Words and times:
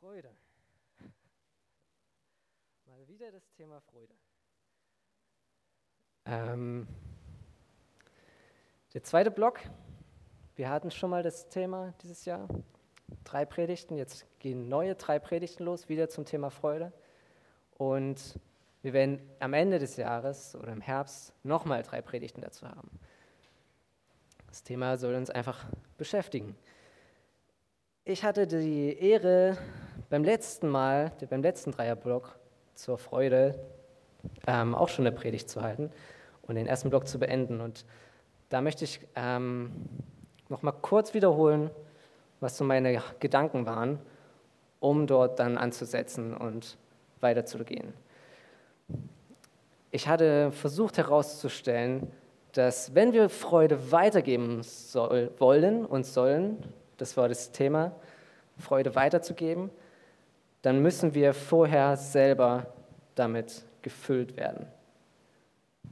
Freude. 0.00 0.30
Mal 2.86 3.08
wieder 3.08 3.32
das 3.32 3.50
Thema 3.52 3.80
Freude. 3.80 4.14
Ähm, 6.26 6.86
der 8.92 9.02
zweite 9.02 9.30
Block. 9.30 9.60
Wir 10.54 10.68
hatten 10.68 10.90
schon 10.90 11.10
mal 11.10 11.22
das 11.22 11.48
Thema 11.48 11.94
dieses 12.02 12.24
Jahr. 12.26 12.46
Drei 13.24 13.44
Predigten. 13.44 13.96
Jetzt 13.96 14.26
gehen 14.38 14.68
neue 14.68 14.96
drei 14.96 15.18
Predigten 15.18 15.64
los, 15.64 15.88
wieder 15.88 16.08
zum 16.08 16.24
Thema 16.26 16.50
Freude. 16.50 16.92
Und 17.78 18.38
wir 18.82 18.92
werden 18.92 19.20
am 19.40 19.54
Ende 19.54 19.78
des 19.78 19.96
Jahres 19.96 20.54
oder 20.56 20.72
im 20.72 20.80
Herbst 20.80 21.32
nochmal 21.42 21.82
drei 21.82 22.02
Predigten 22.02 22.42
dazu 22.42 22.68
haben. 22.68 22.90
Das 24.48 24.62
Thema 24.62 24.98
soll 24.98 25.14
uns 25.14 25.30
einfach 25.30 25.66
beschäftigen. 25.96 26.56
Ich 28.04 28.22
hatte 28.22 28.46
die 28.46 28.96
Ehre, 28.96 29.58
beim 30.08 30.24
letzten 30.24 30.68
Mal, 30.68 31.12
beim 31.28 31.42
letzten 31.42 31.72
Dreierblock 31.72 32.38
zur 32.74 32.98
Freude, 32.98 33.58
ähm, 34.46 34.74
auch 34.74 34.88
schon 34.88 35.06
eine 35.06 35.14
Predigt 35.14 35.48
zu 35.48 35.62
halten 35.62 35.90
und 36.42 36.56
den 36.56 36.66
ersten 36.66 36.90
Block 36.90 37.08
zu 37.08 37.18
beenden. 37.18 37.60
Und 37.60 37.84
da 38.48 38.60
möchte 38.60 38.84
ich 38.84 39.00
ähm, 39.14 39.72
noch 40.48 40.62
mal 40.62 40.72
kurz 40.72 41.14
wiederholen, 41.14 41.70
was 42.40 42.56
so 42.56 42.64
meine 42.64 43.02
Gedanken 43.18 43.66
waren, 43.66 43.98
um 44.80 45.06
dort 45.06 45.38
dann 45.38 45.58
anzusetzen 45.58 46.36
und 46.36 46.76
weiterzugehen. 47.20 47.92
Ich 49.90 50.06
hatte 50.08 50.52
versucht 50.52 50.98
herauszustellen, 50.98 52.12
dass 52.52 52.94
wenn 52.94 53.12
wir 53.12 53.28
Freude 53.28 53.90
weitergeben 53.90 54.62
soll, 54.62 55.30
wollen 55.38 55.84
und 55.84 56.04
sollen, 56.06 56.62
das 56.96 57.16
war 57.16 57.28
das 57.28 57.52
Thema, 57.52 57.92
Freude 58.58 58.94
weiterzugeben, 58.94 59.70
dann 60.66 60.82
müssen 60.82 61.14
wir 61.14 61.32
vorher 61.32 61.96
selber 61.96 62.66
damit 63.14 63.62
gefüllt 63.82 64.36
werden. 64.36 64.66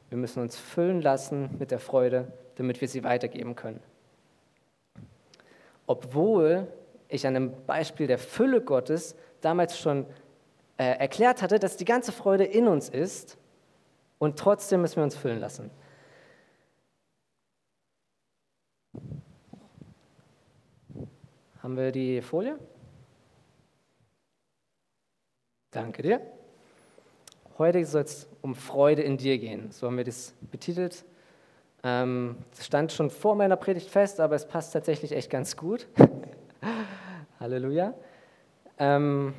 Wir 0.09 0.19
müssen 0.19 0.43
uns 0.43 0.57
füllen 0.57 1.01
lassen 1.01 1.49
mit 1.61 1.71
der 1.71 1.79
Freude, 1.79 2.33
damit 2.57 2.81
wir 2.81 2.89
sie 2.89 3.05
weitergeben 3.05 3.55
können. 3.55 3.79
Obwohl 5.87 6.67
ich 7.07 7.25
an 7.25 7.35
dem 7.35 7.53
Beispiel 7.67 8.09
der 8.09 8.19
Fülle 8.19 8.63
Gottes 8.63 9.15
damals 9.41 9.79
schon 9.79 10.07
äh, 10.77 10.99
erklärt 10.99 11.41
hatte, 11.41 11.61
dass 11.61 11.77
die 11.77 11.85
ganze 11.85 12.11
Freude 12.11 12.43
in 12.43 12.67
uns 12.67 12.89
ist 12.89 13.39
und 14.19 14.41
trotzdem 14.41 14.81
müssen 14.81 14.97
wir 14.97 15.05
uns 15.05 15.15
füllen 15.15 15.39
lassen. 15.39 15.71
Haben 21.63 21.77
wir 21.77 21.93
die 21.93 22.21
Folie? 22.21 22.59
Danke 25.75 26.03
dir. 26.03 26.21
Heute 27.59 27.85
soll 27.85 28.03
es 28.03 28.29
um 28.43 28.55
Freude 28.55 29.03
in 29.03 29.17
dir 29.17 29.39
gehen. 29.39 29.73
So 29.73 29.89
haben 29.89 29.97
wir 29.97 30.05
das 30.05 30.33
betitelt. 30.53 31.05
Ähm, 31.83 32.37
stand 32.61 32.93
schon 32.93 33.11
vor 33.11 33.35
meiner 33.35 33.57
Predigt 33.57 33.91
fest, 33.91 34.21
aber 34.21 34.37
es 34.37 34.47
passt 34.47 34.73
tatsächlich 34.73 35.11
echt 35.11 35.31
ganz 35.31 35.57
gut. 35.57 35.89
Halleluja. 37.41 37.93
Ähm, 38.79 39.35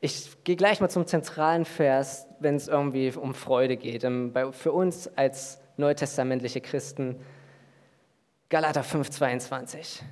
ich 0.00 0.36
gehe 0.44 0.54
gleich 0.54 0.80
mal 0.80 0.88
zum 0.88 1.06
zentralen 1.06 1.64
Vers, 1.64 2.28
wenn 2.38 2.54
es 2.54 2.68
irgendwie 2.68 3.12
um 3.16 3.34
Freude 3.34 3.76
geht. 3.76 4.04
Ähm, 4.04 4.32
für 4.52 4.70
uns 4.70 5.10
als 5.18 5.60
neutestamentliche 5.76 6.60
Christen 6.60 7.16
Galater 8.50 8.82
5:22. 8.82 10.02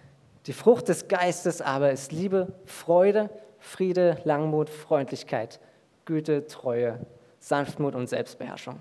Die 0.47 0.53
Frucht 0.53 0.89
des 0.89 1.07
Geistes 1.07 1.63
aber 1.63 1.93
ist 1.93 2.11
Liebe, 2.11 2.55
Freude, 2.65 3.31
Friede, 3.59 4.21
Langmut, 4.25 4.71
Freundlichkeit, 4.71 5.61
Güte, 6.05 6.47
Treue, 6.47 6.99
Sanftmut 7.41 7.95
und 7.95 8.09
Selbstbeherrschung. 8.09 8.79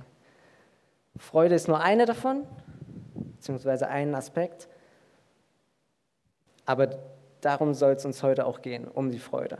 Freude 1.17 1.55
ist 1.55 1.67
nur 1.67 1.81
eine 1.81 2.05
davon, 2.05 2.45
beziehungsweise 3.35 3.87
ein 3.87 4.13
Aspekt. 4.15 4.67
Aber 6.65 6.99
darum 7.41 7.73
soll 7.73 7.93
es 7.93 8.05
uns 8.05 8.23
heute 8.23 8.45
auch 8.45 8.61
gehen, 8.61 8.87
um 8.87 9.11
die 9.11 9.19
Freude. 9.19 9.57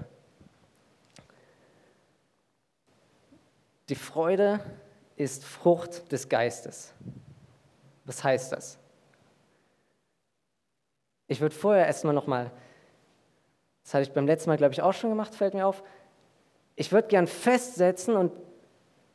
Die 3.90 3.96
Freude 3.96 4.60
ist 5.16 5.46
Frucht 5.46 6.12
des 6.12 6.28
Geistes. 6.28 6.94
Was 8.06 8.24
heißt 8.24 8.52
das? 8.52 8.78
Ich 11.28 11.42
würde 11.42 11.56
vorher 11.56 11.86
erstmal 11.86 12.14
nochmal, 12.14 12.52
das 13.88 13.94
hatte 13.94 14.04
ich 14.04 14.12
beim 14.12 14.28
letzten 14.28 14.50
Mal, 14.50 14.58
glaube 14.58 14.74
ich, 14.74 14.82
auch 14.82 14.92
schon 14.92 15.12
gemacht, 15.12 15.34
fällt 15.34 15.54
mir 15.54 15.66
auf. 15.66 15.82
Ich 16.76 16.92
würde 16.92 17.08
gern 17.08 17.26
festsetzen, 17.26 18.18
und, 18.18 18.34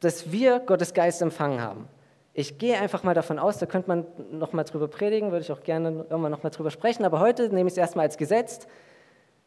dass 0.01 0.33
wir 0.33 0.61
Gottes 0.61 0.95
Geist 0.95 1.21
empfangen 1.21 1.61
haben. 1.61 1.91
Ich 2.33 2.57
gehe 2.57 2.81
einfach 2.81 3.03
mal 3.03 3.13
davon 3.13 3.39
aus, 3.39 3.59
da 3.59 3.67
könnte 3.67 3.89
man 3.89 4.07
nochmal 4.31 4.65
drüber 4.65 4.89
predigen, 4.89 5.31
würde 5.31 5.43
ich 5.43 5.53
auch 5.53 5.63
gerne 5.63 6.07
irgendwann 6.09 6.31
nochmal 6.31 6.53
drüber 6.53 6.71
sprechen, 6.71 7.05
aber 7.05 7.21
heute 7.21 7.51
nehme 7.51 7.69
ich 7.69 7.75
es 7.75 7.77
erstmal 7.77 8.07
als 8.07 8.17
Gesetz, 8.17 8.67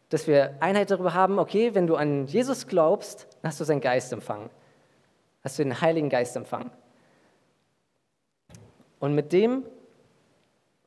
dass 0.09 0.27
wir 0.27 0.53
Einheit 0.59 0.91
darüber 0.91 1.15
haben, 1.15 1.39
okay, 1.39 1.73
wenn 1.73 1.87
du 1.87 1.95
an 1.95 2.27
Jesus 2.27 2.67
glaubst, 2.67 3.27
dann 3.41 3.49
hast 3.49 3.59
du 3.59 3.63
seinen 3.63 3.81
Geist 3.81 4.13
empfangen. 4.13 4.51
Hast 5.43 5.57
du 5.57 5.63
den 5.63 5.81
Heiligen 5.81 6.09
Geist 6.09 6.35
empfangen. 6.35 6.69
Und 8.99 9.15
mit 9.15 9.33
dem 9.33 9.63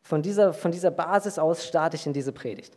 von 0.03 0.23
dieser, 0.23 0.53
von 0.53 0.71
dieser 0.71 0.93
Basis 0.93 1.41
aus 1.41 1.67
starte 1.67 1.97
ich 1.97 2.07
in 2.07 2.13
diese 2.13 2.31
Predigt. 2.31 2.77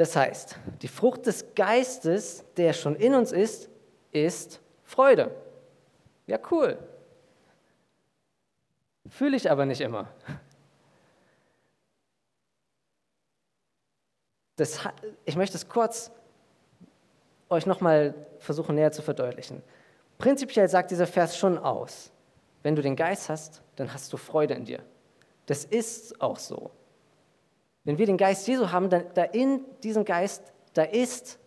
Das 0.00 0.16
heißt, 0.16 0.56
die 0.80 0.88
Frucht 0.88 1.26
des 1.26 1.54
Geistes, 1.54 2.42
der 2.56 2.72
schon 2.72 2.96
in 2.96 3.14
uns 3.14 3.32
ist, 3.32 3.68
ist 4.12 4.62
Freude. 4.82 5.30
Ja, 6.26 6.38
cool. 6.50 6.78
Fühle 9.10 9.36
ich 9.36 9.50
aber 9.50 9.66
nicht 9.66 9.82
immer. 9.82 10.08
Das, 14.56 14.80
ich 15.26 15.36
möchte 15.36 15.58
es 15.58 15.68
kurz 15.68 16.10
euch 17.50 17.66
nochmal 17.66 18.14
versuchen 18.38 18.76
näher 18.76 18.92
zu 18.92 19.02
verdeutlichen. 19.02 19.62
Prinzipiell 20.16 20.70
sagt 20.70 20.92
dieser 20.92 21.06
Vers 21.06 21.36
schon 21.36 21.58
aus, 21.58 22.10
wenn 22.62 22.74
du 22.74 22.80
den 22.80 22.96
Geist 22.96 23.28
hast, 23.28 23.60
dann 23.76 23.92
hast 23.92 24.10
du 24.14 24.16
Freude 24.16 24.54
in 24.54 24.64
dir. 24.64 24.82
Das 25.44 25.66
ist 25.66 26.22
auch 26.22 26.38
so. 26.38 26.70
Wenn 27.84 27.98
wir 27.98 28.06
den 28.06 28.16
Geist 28.16 28.46
Jesu 28.46 28.70
haben, 28.72 28.90
dann 28.90 29.04
da 29.14 29.24
in 29.24 29.64
diesem 29.82 30.04
Geist, 30.04 30.52
da 30.74 30.82
ist 30.82 31.38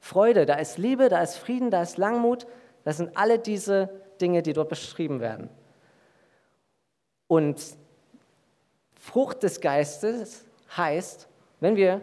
Freude, 0.00 0.46
da 0.46 0.54
ist 0.54 0.78
Liebe, 0.78 1.08
da 1.08 1.22
ist 1.22 1.36
Frieden, 1.36 1.70
da 1.70 1.82
ist 1.82 1.98
Langmut, 1.98 2.46
das 2.84 2.98
sind 2.98 3.16
alle 3.16 3.38
diese 3.38 3.90
Dinge, 4.20 4.42
die 4.42 4.52
dort 4.52 4.68
beschrieben 4.68 5.20
werden. 5.20 5.50
Und 7.26 7.60
Frucht 9.00 9.42
des 9.42 9.60
Geistes 9.60 10.44
heißt, 10.76 11.28
wenn 11.60 11.76
wir 11.76 12.00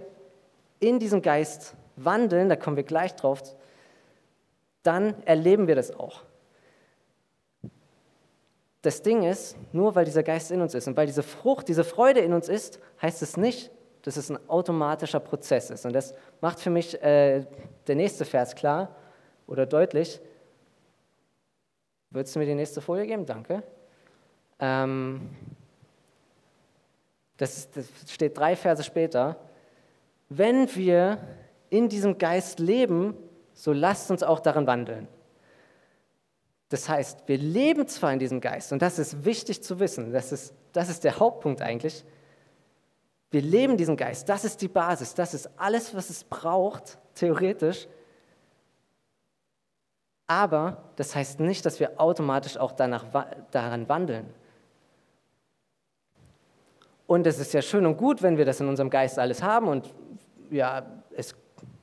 in 0.79 0.99
diesem 0.99 1.21
Geist 1.21 1.75
wandeln, 1.95 2.49
da 2.49 2.55
kommen 2.55 2.75
wir 2.75 2.83
gleich 2.83 3.15
drauf, 3.15 3.41
dann 4.83 5.15
erleben 5.23 5.67
wir 5.67 5.75
das 5.75 5.91
auch. 5.91 6.23
Das 8.83 9.01
Ding 9.01 9.23
ist, 9.23 9.55
nur 9.71 9.95
weil 9.95 10.03
dieser 10.03 10.23
Geist 10.23 10.51
in 10.51 10.61
uns 10.61 10.75
ist 10.75 10.87
und 10.87 10.97
weil 10.97 11.07
diese 11.07 11.23
Frucht, 11.23 11.69
diese 11.69 11.85
Freude 11.85 12.19
in 12.19 12.33
uns 12.33 12.49
ist, 12.49 12.79
heißt 13.01 13.21
es 13.21 13.37
nicht, 13.37 13.71
dass 14.01 14.17
es 14.17 14.29
ein 14.29 14.37
automatischer 14.49 15.21
Prozess 15.21 15.69
ist. 15.69 15.85
Und 15.85 15.93
das 15.93 16.13
macht 16.41 16.59
für 16.59 16.69
mich 16.69 17.01
äh, 17.01 17.45
der 17.87 17.95
nächste 17.95 18.25
Vers 18.25 18.53
klar 18.55 18.93
oder 19.47 19.65
deutlich. 19.65 20.19
Würdest 22.09 22.35
du 22.35 22.39
mir 22.39 22.45
die 22.45 22.55
nächste 22.55 22.81
Folie 22.81 23.07
geben? 23.07 23.25
Danke. 23.25 23.63
Ähm, 24.59 25.29
das, 27.37 27.71
das 27.71 27.87
steht 28.09 28.37
drei 28.37 28.57
Verse 28.57 28.83
später. 28.83 29.37
Wenn 30.27 30.75
wir 30.75 31.19
in 31.69 31.87
diesem 31.87 32.17
Geist 32.17 32.59
leben, 32.59 33.15
so 33.53 33.71
lasst 33.71 34.11
uns 34.11 34.23
auch 34.23 34.41
darin 34.41 34.67
wandeln. 34.67 35.07
Das 36.69 36.89
heißt, 36.89 37.27
wir 37.27 37.37
leben 37.37 37.87
zwar 37.87 38.13
in 38.13 38.19
diesem 38.19 38.41
Geist, 38.41 38.71
und 38.71 38.81
das 38.81 38.97
ist 38.97 39.25
wichtig 39.25 39.63
zu 39.63 39.79
wissen, 39.79 40.11
das 40.11 40.31
ist, 40.31 40.53
das 40.71 40.89
ist 40.89 41.03
der 41.03 41.19
Hauptpunkt 41.19 41.61
eigentlich. 41.61 42.03
Wir 43.29 43.41
leben 43.41 43.77
diesen 43.77 43.97
Geist, 43.97 44.29
das 44.29 44.43
ist 44.43 44.61
die 44.61 44.67
Basis, 44.67 45.13
das 45.13 45.33
ist 45.33 45.49
alles, 45.57 45.95
was 45.95 46.09
es 46.09 46.23
braucht, 46.23 46.97
theoretisch. 47.15 47.87
Aber 50.27 50.83
das 50.95 51.15
heißt 51.15 51.39
nicht, 51.39 51.65
dass 51.65 51.79
wir 51.79 51.99
automatisch 51.99 52.57
auch 52.57 52.71
danach, 52.71 53.05
daran 53.51 53.89
wandeln. 53.89 54.33
Und 57.05 57.27
es 57.27 57.39
ist 57.39 57.53
ja 57.53 57.61
schön 57.61 57.85
und 57.85 57.97
gut, 57.97 58.21
wenn 58.23 58.37
wir 58.37 58.45
das 58.45 58.59
in 58.59 58.67
unserem 58.67 58.89
Geist 58.89 59.19
alles 59.19 59.43
haben 59.43 59.67
und 59.67 59.93
ja, 60.49 60.85
es 61.15 61.35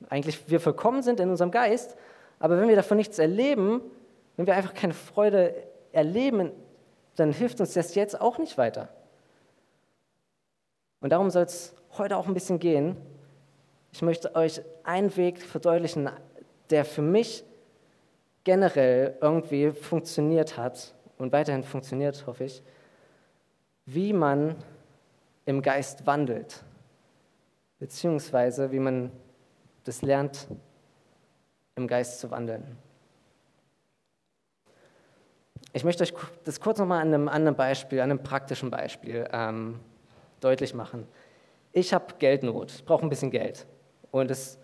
eigentlich 0.09 0.49
wir 0.49 0.59
vollkommen 0.59 1.03
sind 1.03 1.19
in 1.19 1.29
unserem 1.29 1.51
Geist. 1.51 1.95
Aber 2.39 2.59
wenn 2.59 2.67
wir 2.67 2.75
davon 2.75 2.97
nichts 2.97 3.19
erleben, 3.19 3.81
wenn 4.41 4.47
wir 4.47 4.55
einfach 4.55 4.73
keine 4.73 4.95
Freude 4.95 5.53
erleben, 5.91 6.51
dann 7.15 7.31
hilft 7.31 7.59
uns 7.59 7.73
das 7.73 7.93
jetzt 7.93 8.19
auch 8.19 8.39
nicht 8.39 8.57
weiter. 8.57 8.89
Und 10.99 11.11
darum 11.11 11.29
soll 11.29 11.43
es 11.43 11.75
heute 11.95 12.17
auch 12.17 12.25
ein 12.25 12.33
bisschen 12.33 12.57
gehen. 12.57 12.97
Ich 13.91 14.01
möchte 14.01 14.33
euch 14.35 14.63
einen 14.83 15.15
Weg 15.15 15.39
verdeutlichen, 15.39 16.09
der 16.71 16.85
für 16.85 17.03
mich 17.03 17.43
generell 18.43 19.15
irgendwie 19.21 19.69
funktioniert 19.69 20.57
hat 20.57 20.95
und 21.19 21.31
weiterhin 21.31 21.63
funktioniert, 21.63 22.25
hoffe 22.25 22.45
ich, 22.45 22.63
wie 23.85 24.11
man 24.11 24.55
im 25.45 25.61
Geist 25.61 26.07
wandelt, 26.07 26.63
beziehungsweise 27.77 28.71
wie 28.71 28.79
man 28.79 29.11
das 29.83 30.01
lernt, 30.01 30.47
im 31.75 31.87
Geist 31.87 32.19
zu 32.19 32.31
wandeln. 32.31 32.75
Ich 35.73 35.83
möchte 35.83 36.03
euch 36.03 36.13
das 36.43 36.59
kurz 36.59 36.79
nochmal 36.79 37.01
an 37.01 37.13
einem 37.13 37.27
anderen 37.29 37.55
Beispiel, 37.55 38.01
an 38.01 38.11
einem 38.11 38.23
praktischen 38.23 38.69
Beispiel 38.69 39.27
ähm, 39.31 39.79
deutlich 40.41 40.73
machen. 40.73 41.07
Ich 41.71 41.93
habe 41.93 42.15
Geldnot, 42.19 42.71
ich 42.71 42.85
brauche 42.85 43.03
ein 43.03 43.09
bisschen 43.09 43.31
Geld. 43.31 43.65
Und 44.11 44.29
das 44.29 44.59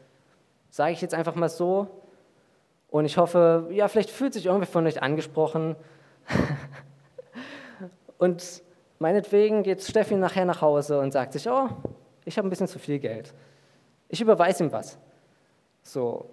sage 0.69 0.92
ich 0.92 1.01
jetzt 1.01 1.13
einfach 1.13 1.36
mal 1.36 1.50
so. 1.50 1.88
Und 2.89 3.06
ich 3.06 3.18
hoffe, 3.18 3.68
ja, 3.71 3.88
vielleicht 3.88 4.09
fühlt 4.09 4.33
sich 4.33 4.45
irgendwer 4.45 4.68
von 4.68 4.86
euch 4.86 5.01
angesprochen. 5.01 5.77
und 8.18 8.62
meinetwegen 9.00 9.63
geht 9.63 9.81
Steffi 9.83 10.15
nachher 10.15 10.45
nach 10.45 10.62
Hause 10.62 11.00
und 11.00 11.13
sagt 11.13 11.33
sich, 11.33 11.50
oh, 11.50 11.69
ich 12.25 12.38
habe 12.38 12.48
ein 12.48 12.50
bisschen 12.50 12.68
zu 12.68 12.80
viel 12.80 13.00
Geld. 13.00 13.33
Ich 14.09 14.19
überweise 14.19 14.65
ihm 14.65 14.71
was. 14.74 14.98
So. 15.83 16.30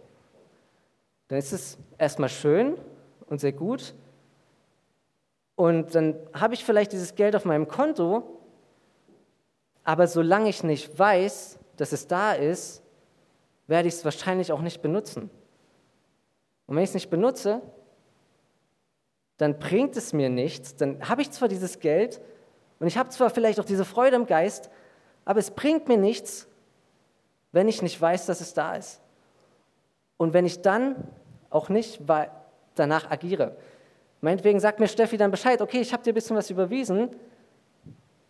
Dann 1.28 1.38
ist 1.38 1.52
es 1.52 1.78
erstmal 1.96 2.28
schön 2.28 2.76
und 3.26 3.40
sehr 3.40 3.52
gut. 3.52 3.94
Und 5.56 5.94
dann 5.94 6.16
habe 6.32 6.54
ich 6.54 6.64
vielleicht 6.64 6.92
dieses 6.92 7.14
Geld 7.14 7.36
auf 7.36 7.44
meinem 7.44 7.68
Konto, 7.68 8.40
aber 9.84 10.06
solange 10.06 10.48
ich 10.48 10.64
nicht 10.64 10.98
weiß, 10.98 11.58
dass 11.76 11.92
es 11.92 12.06
da 12.06 12.32
ist, 12.32 12.82
werde 13.66 13.88
ich 13.88 13.94
es 13.94 14.04
wahrscheinlich 14.04 14.52
auch 14.52 14.60
nicht 14.60 14.82
benutzen. 14.82 15.30
Und 16.66 16.76
wenn 16.76 16.82
ich 16.82 16.90
es 16.90 16.94
nicht 16.94 17.10
benutze, 17.10 17.60
dann 19.36 19.58
bringt 19.58 19.96
es 19.96 20.12
mir 20.12 20.28
nichts. 20.28 20.76
Dann 20.76 21.08
habe 21.08 21.22
ich 21.22 21.30
zwar 21.30 21.48
dieses 21.48 21.80
Geld 21.80 22.20
und 22.78 22.86
ich 22.86 22.96
habe 22.96 23.10
zwar 23.10 23.30
vielleicht 23.30 23.60
auch 23.60 23.64
diese 23.64 23.84
Freude 23.84 24.16
im 24.16 24.26
Geist, 24.26 24.70
aber 25.24 25.40
es 25.40 25.50
bringt 25.50 25.88
mir 25.88 25.96
nichts, 25.96 26.48
wenn 27.52 27.68
ich 27.68 27.82
nicht 27.82 28.00
weiß, 28.00 28.26
dass 28.26 28.40
es 28.40 28.54
da 28.54 28.74
ist. 28.76 29.00
Und 30.16 30.32
wenn 30.32 30.46
ich 30.46 30.62
dann 30.62 31.08
auch 31.50 31.68
nicht 31.68 32.02
danach 32.74 33.10
agiere. 33.10 33.56
Meinetwegen 34.24 34.58
sagt 34.58 34.80
mir 34.80 34.88
Steffi 34.88 35.18
dann 35.18 35.30
Bescheid, 35.30 35.60
okay, 35.60 35.82
ich 35.82 35.92
habe 35.92 36.02
dir 36.02 36.12
ein 36.12 36.14
bisschen 36.14 36.34
was 36.34 36.48
überwiesen. 36.48 37.10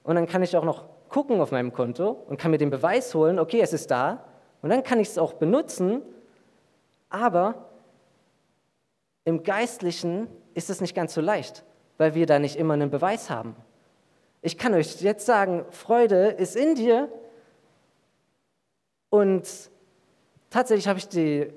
Und 0.03 0.17
dann 0.17 0.27
kann 0.27 0.43
ich 0.43 0.57
auch 0.57 0.65
noch 0.65 0.87
gucken 1.09 1.41
auf 1.41 1.53
meinem 1.53 1.73
Konto 1.73 2.11
und 2.27 2.37
kann 2.37 2.51
mir 2.51 2.59
den 2.59 2.71
Beweis 2.71 3.15
holen, 3.15 3.39
okay, 3.39 3.61
es 3.61 3.73
ist 3.73 3.93
da. 3.93 4.25
Und 4.61 4.71
dann 4.71 4.83
kann 4.83 4.99
ich 4.99 5.07
es 5.07 5.19
auch 5.19 5.35
benutzen, 5.35 6.03
aber 7.11 7.69
im 9.25 9.45
Geistlichen 9.45 10.27
ist 10.55 10.69
es 10.69 10.81
nicht 10.81 10.97
ganz 10.97 11.15
so 11.15 11.21
leicht, 11.21 11.63
weil 11.97 12.17
wir 12.17 12.27
da 12.27 12.41
nicht 12.41 12.57
immer 12.57 12.75
einen 12.75 12.91
Beweis 12.91 13.31
haben. 13.31 13.55
Ich 14.43 14.59
kann 14.59 14.75
euch 14.75 15.01
jetzt 15.01 15.27
sagen, 15.27 15.65
Freude 15.71 16.27
ist 16.27 16.57
in 16.57 16.75
dir. 16.75 17.09
Und 19.11 19.49
tatsächlich 20.51 20.89
habe 20.89 20.99
ich 20.99 21.07
die, 21.07 21.53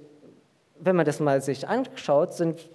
wenn 0.79 0.95
man 0.95 1.07
das 1.07 1.19
mal 1.19 1.41
sich 1.41 1.67
anschaut, 1.67 2.35
sind 2.35 2.69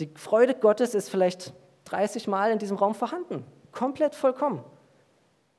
die 0.00 0.12
Freude 0.16 0.54
Gottes 0.54 0.94
ist 0.94 1.10
vielleicht 1.10 1.52
30 1.84 2.28
Mal 2.28 2.50
in 2.50 2.58
diesem 2.58 2.76
Raum 2.76 2.94
vorhanden, 2.94 3.44
komplett 3.72 4.14
vollkommen. 4.14 4.64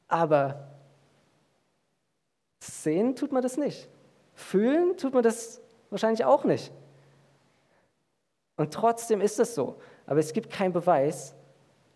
Aber 0.07 0.67
sehen 2.59 3.15
tut 3.15 3.31
man 3.31 3.41
das 3.41 3.57
nicht. 3.57 3.89
Fühlen 4.33 4.97
tut 4.97 5.13
man 5.13 5.23
das 5.23 5.61
wahrscheinlich 5.89 6.25
auch 6.25 6.43
nicht. 6.43 6.71
Und 8.55 8.73
trotzdem 8.73 9.21
ist 9.21 9.39
es 9.39 9.55
so. 9.55 9.79
Aber 10.05 10.19
es 10.19 10.33
gibt 10.33 10.49
keinen 10.49 10.73
Beweis. 10.73 11.35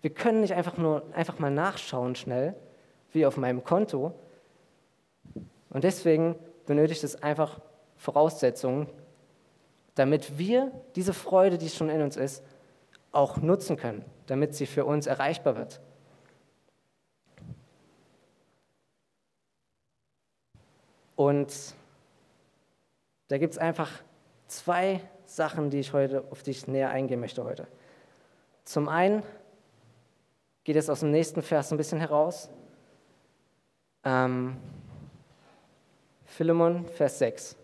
Wir 0.02 0.14
können 0.14 0.42
nicht 0.42 0.54
einfach 0.54 0.78
nur 0.78 1.04
einfach 1.14 1.40
mal 1.40 1.52
nachschauen 1.52 2.16
schnell, 2.16 2.56
wie 3.12 3.26
auf 3.26 3.38
meinem 3.38 3.64
Konto. 3.64 4.14
Und 5.70 5.84
deswegen 5.84 6.36
benötigt 6.66 7.04
es 7.04 7.22
einfach 7.22 7.60
Voraussetzungen, 7.98 8.88
damit 9.96 10.38
wir 10.38 10.72
diese 10.96 11.14
Freude, 11.14 11.58
die 11.58 11.70
schon 11.70 11.90
in 11.90 12.02
uns 12.02 12.18
ist, 12.18 12.44
auch 13.12 13.38
nutzen 13.38 13.78
können, 13.78 14.04
damit 14.28 14.56
sie 14.56 14.66
für 14.66 14.86
uns 14.86 15.06
erreichbar 15.06 15.56
wird. 15.56 15.80
Und 21.16 21.54
da 23.28 23.38
gibt 23.38 23.54
es 23.54 23.60
einfach 23.60 23.90
zwei 24.48 25.00
Sachen, 25.26 25.70
die 25.70 25.80
ich 25.80 25.94
heute, 25.94 26.24
auf 26.32 26.44
die 26.44 26.52
ich 26.52 26.68
näher 26.68 26.90
eingehen 26.90 27.20
möchte 27.20 27.44
heute. 27.44 27.68
Zum 28.64 28.90
einen 28.90 29.24
geht 30.64 30.76
es 30.76 30.90
aus 30.90 31.02
dem 31.02 31.12
nächsten 31.12 31.42
Vers 31.42 31.72
ein 31.72 31.78
bisschen 31.78 32.00
heraus. 32.00 32.50
Ähm, 34.04 34.58
Philemon, 36.26 36.88
Vers 36.88 37.20
6. 37.20 37.56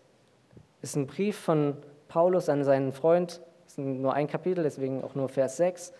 Ist 0.82 0.96
ein 0.96 1.06
Brief 1.06 1.38
von 1.38 1.76
Paulus 2.10 2.48
an 2.48 2.64
seinen 2.64 2.92
Freund. 2.92 3.40
Das 3.64 3.72
ist 3.72 3.78
nur 3.78 4.12
ein 4.12 4.26
Kapitel, 4.26 4.64
deswegen 4.64 5.04
auch 5.04 5.14
nur 5.14 5.28
Vers 5.28 5.56
6. 5.58 5.92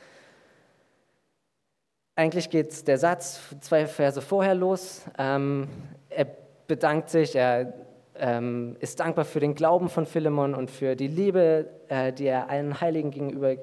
Eigentlich 2.17 2.51
geht 2.51 2.89
der 2.89 2.99
Satz 2.99 3.41
zwei 3.61 3.87
Verse 3.87 4.21
vorher 4.21 4.57
los. 4.57 5.05
Ähm, 5.17 5.69
er 6.11 6.27
bedankt 6.67 7.11
sich, 7.11 7.37
er 7.37 7.73
ähm, 8.17 8.77
ist 8.81 8.99
dankbar 8.99 9.25
für 9.25 9.39
den 9.39 9.55
Glauben 9.55 9.89
von 9.89 10.05
Philemon 10.05 10.55
und 10.55 10.71
für 10.71 10.97
die 10.97 11.07
Liebe, 11.07 11.71
äh, 11.89 12.13
die 12.13 12.27
er 12.27 12.51
allen 12.51 12.81
Heiligen 12.81 13.13
gegenüber 13.13 13.55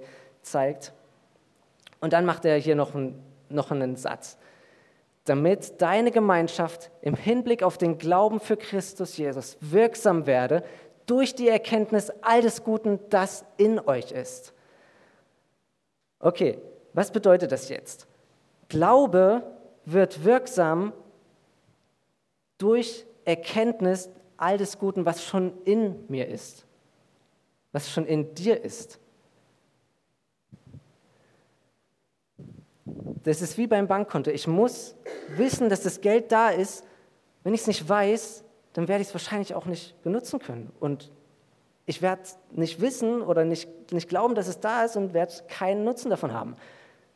zeigt. 0.41 0.93
Und 1.99 2.13
dann 2.13 2.25
macht 2.25 2.45
er 2.45 2.57
hier 2.57 2.75
noch, 2.75 2.95
ein, 2.95 3.21
noch 3.49 3.71
einen 3.71 3.97
Satz. 3.97 4.37
Damit 5.25 5.81
deine 5.81 6.11
Gemeinschaft 6.11 6.91
im 7.01 7.15
Hinblick 7.15 7.61
auf 7.61 7.77
den 7.77 7.97
Glauben 7.97 8.39
für 8.39 8.55
Christus 8.55 9.17
Jesus 9.17 9.57
wirksam 9.59 10.25
werde 10.25 10.63
durch 11.07 11.33
die 11.33 11.47
Erkenntnis 11.47 12.11
all 12.21 12.41
des 12.41 12.63
Guten, 12.63 12.99
das 13.09 13.43
in 13.57 13.79
euch 13.79 14.11
ist. 14.11 14.53
Okay, 16.19 16.59
was 16.93 17.11
bedeutet 17.11 17.51
das 17.51 17.69
jetzt? 17.69 18.07
Glaube 18.69 19.43
wird 19.85 20.23
wirksam 20.23 20.93
durch 22.57 23.05
Erkenntnis 23.25 24.09
all 24.35 24.57
des 24.57 24.77
Guten, 24.77 25.05
was 25.05 25.23
schon 25.23 25.53
in 25.63 26.05
mir 26.09 26.27
ist, 26.27 26.65
was 27.71 27.89
schon 27.89 28.05
in 28.05 28.35
dir 28.35 28.63
ist. 28.63 28.99
Das 33.23 33.41
ist 33.41 33.57
wie 33.57 33.67
beim 33.67 33.87
Bankkonto. 33.87 34.31
Ich 34.31 34.47
muss 34.47 34.95
wissen, 35.35 35.69
dass 35.69 35.83
das 35.83 36.01
Geld 36.01 36.31
da 36.31 36.49
ist. 36.49 36.85
Wenn 37.43 37.53
ich 37.53 37.61
es 37.61 37.67
nicht 37.67 37.87
weiß, 37.87 38.43
dann 38.77 38.87
werde 38.87 39.01
ich 39.01 39.07
es 39.07 39.13
wahrscheinlich 39.15 39.55
auch 39.55 39.65
nicht 39.65 39.99
benutzen 40.03 40.37
können. 40.37 40.71
Und 40.79 41.11
ich 41.87 42.03
werde 42.03 42.21
nicht 42.51 42.79
wissen 42.79 43.23
oder 43.23 43.43
nicht, 43.43 43.91
nicht 43.91 44.07
glauben, 44.07 44.35
dass 44.35 44.47
es 44.47 44.59
da 44.59 44.83
ist 44.83 44.95
und 44.95 45.15
werde 45.15 45.33
keinen 45.47 45.83
Nutzen 45.83 46.11
davon 46.11 46.31
haben. 46.31 46.55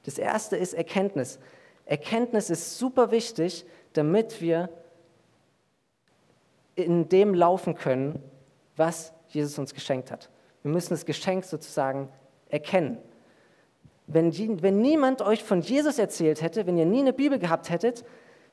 Das 0.01 0.17
erste 0.17 0.57
ist 0.57 0.73
Erkenntnis. 0.73 1.37
Erkenntnis 1.85 2.49
ist 2.49 2.79
super 2.79 3.11
wichtig, 3.11 3.63
damit 3.93 4.41
wir 4.41 4.69
in 6.73 7.09
dem 7.09 7.35
laufen 7.35 7.75
können, 7.75 8.23
was 8.75 9.13
Jesus 9.27 9.59
uns 9.59 9.75
geschenkt 9.75 10.09
hat. 10.09 10.31
Wir 10.63 10.71
müssen 10.71 10.95
das 10.95 11.05
Geschenk 11.05 11.45
sozusagen 11.45 12.09
erkennen. 12.49 12.97
Wenn, 14.07 14.35
wenn 14.63 14.81
niemand 14.81 15.21
euch 15.21 15.43
von 15.43 15.61
Jesus 15.61 15.99
erzählt 15.99 16.41
hätte, 16.41 16.65
wenn 16.65 16.79
ihr 16.79 16.87
nie 16.87 17.01
eine 17.01 17.13
Bibel 17.13 17.37
gehabt 17.37 17.69
hättet, 17.69 18.03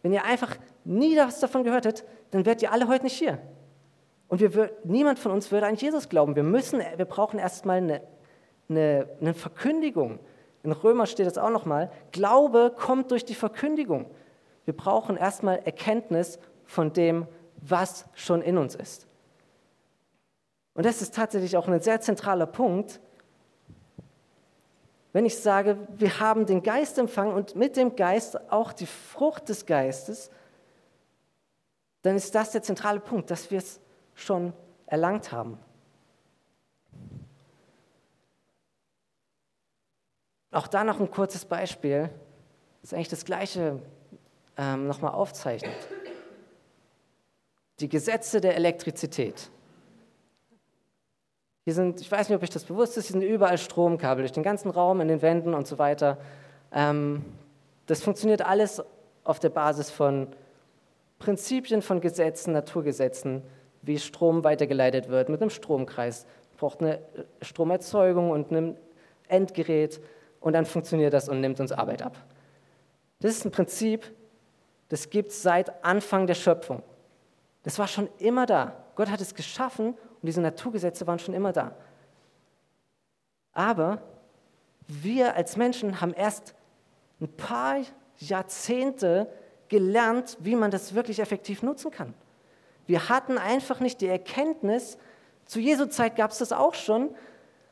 wenn 0.03 0.13
ihr 0.13 0.25
einfach 0.25 0.59
nie 0.89 1.17
was 1.17 1.41
davon 1.41 1.65
gehört 1.65 1.85
hättet, 1.85 2.07
dann 2.31 2.47
wärt 2.47 2.63
ihr 2.63 2.73
alle 2.73 2.89
heute 2.89 3.05
nicht 3.05 3.17
hier. 3.17 3.39
Und 4.29 4.41
wir, 4.41 4.71
niemand 4.85 5.19
von 5.19 5.33
uns 5.33 5.51
würde 5.53 5.67
an 5.67 5.75
Jesus 5.75 6.09
glauben. 6.09 6.37
Wir, 6.37 6.43
müssen, 6.43 6.81
wir 6.97 7.05
brauchen 7.05 7.39
erstmal 7.39 7.79
eine, 7.79 8.03
eine, 8.69 9.09
eine 9.21 9.35
Verkündigung. 9.35 10.19
In 10.63 10.73
Römer 10.73 11.07
steht 11.07 11.27
das 11.27 11.39
auch 11.39 11.51
nochmal. 11.51 11.91
Glaube 12.13 12.75
kommt 12.77 13.11
durch 13.11 13.25
die 13.25 13.35
Verkündigung. 13.35 14.07
Wir 14.65 14.77
brauchen 14.77 15.17
erstmal 15.17 15.61
Erkenntnis 15.65 16.39
von 16.65 16.93
dem, 16.93 17.27
was 17.57 18.07
schon 18.15 18.43
in 18.43 18.59
uns 18.59 18.75
ist. 18.75 19.07
Und 20.75 20.85
das 20.85 21.03
ist 21.03 21.15
tatsächlich 21.15 21.57
auch 21.57 21.67
ein 21.67 21.81
sehr 21.81 22.01
zentraler 22.01 22.47
Punkt, 22.47 23.01
wenn 25.13 25.25
ich 25.25 25.39
sage, 25.39 25.79
wir 25.97 26.21
haben 26.21 26.47
den 26.47 26.63
Geist 26.63 26.99
empfangen 26.99 27.35
und 27.35 27.57
mit 27.57 27.77
dem 27.77 27.97
Geist 27.97 28.53
auch 28.53 28.73
die 28.73 28.87
Frucht 28.87 29.49
des 29.49 29.67
Geistes, 29.67 30.31
dann 32.03 32.17
ist 32.17 32.35
das 32.35 32.53
der 32.53 32.63
zentrale 32.63 33.01
Punkt, 33.01 33.31
dass 33.31 33.51
wir 33.51 33.59
es 33.59 33.81
schon 34.15 34.53
erlangt 34.87 35.33
haben. 35.33 35.59
Auch 40.51 40.67
da 40.67 40.85
noch 40.85 41.01
ein 41.01 41.11
kurzes 41.11 41.45
Beispiel, 41.45 42.11
das 42.81 42.95
eigentlich 42.95 43.09
das 43.09 43.25
Gleiche 43.25 43.81
ähm, 44.57 44.87
nochmal 44.87 45.13
aufzeichnet. 45.13 45.77
die 47.81 47.89
Gesetze 47.89 48.41
der 48.41 48.57
Elektrizität. 48.57 49.51
Hier 51.65 51.75
sind, 51.75 52.01
ich 52.01 52.11
weiß 52.11 52.29
nicht, 52.29 52.37
ob 52.37 52.43
euch 52.43 52.51
das 52.51 52.65
bewusst 52.65 52.97
ist, 52.97 53.07
hier 53.07 53.21
sind 53.21 53.29
überall 53.29 53.59
Stromkabel 53.59 54.23
durch 54.23 54.33
den 54.33 54.43
ganzen 54.43 54.71
Raum, 54.71 55.01
in 55.01 55.09
den 55.09 55.23
Wänden 55.23 55.55
und 55.55 55.67
so 55.67 55.79
weiter. 55.79 56.19
Ähm, 56.73 57.25
das 57.87 58.03
funktioniert 58.03 58.43
alles 58.43 58.83
auf 59.23 59.39
der 59.39 59.51
Basis 59.51 59.91
von 59.91 60.29
Prinzipien 61.19 61.83
von 61.83 62.01
Gesetzen, 62.01 62.53
Naturgesetzen, 62.53 63.43
wie 63.83 63.99
Strom 63.99 64.45
weitergeleitet 64.45 65.09
wird 65.09 65.29
mit 65.29 65.41
einem 65.41 65.51
Stromkreis. 65.51 66.27
Braucht 66.57 66.81
eine 66.81 67.01
Stromerzeugung 67.43 68.31
und 68.31 68.51
ein 68.51 68.77
Endgerät 69.29 70.01
und 70.41 70.53
dann 70.53 70.67
funktioniert 70.67 71.13
das 71.13 71.29
und 71.29 71.41
nimmt 71.41 71.61
uns 71.61 71.73
Arbeit 71.73 72.03
ab. 72.03 72.17
Das 73.21 73.33
ist 73.33 73.45
ein 73.45 73.51
Prinzip, 73.51 74.13
das 74.89 75.11
gibt 75.11 75.31
es 75.31 75.43
seit 75.43 75.85
Anfang 75.85 76.27
der 76.27 76.35
Schöpfung. 76.35 76.83
Das 77.63 77.79
war 77.79 77.89
schon 77.89 78.09
immer 78.19 78.47
da. 78.47 78.85
Gott 78.95 79.11
hat 79.11 79.21
es 79.21 79.35
geschaffen 79.35 79.89
und 79.89 80.27
diese 80.27 80.41
Naturgesetze 80.41 81.07
waren 81.07 81.19
schon 81.19 81.35
immer 81.35 81.53
da. 81.53 81.75
Aber 83.53 84.01
wir 84.87 85.35
als 85.35 85.57
Menschen 85.57 86.01
haben 86.01 86.15
erst 86.15 86.55
ein 87.21 87.29
paar 87.29 87.77
Jahrzehnte 88.19 89.29
gelernt, 89.69 90.37
wie 90.41 90.57
man 90.57 90.71
das 90.71 90.95
wirklich 90.95 91.21
effektiv 91.21 91.63
nutzen 91.63 91.91
kann. 91.91 92.15
Wir 92.87 93.09
hatten 93.09 93.39
einfach 93.39 93.81
nicht 93.81 94.01
die 94.01 94.07
Erkenntnis, 94.07 94.99
zu 95.45 95.61
Jesu 95.61 95.87
Zeit 95.87 96.17
gab 96.17 96.31
es 96.31 96.39
das 96.39 96.53
auch 96.53 96.75
schon, 96.75 97.11